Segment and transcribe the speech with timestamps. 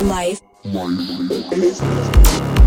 [0.00, 0.40] Life.
[0.64, 2.57] Life.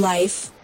[0.00, 0.59] Life.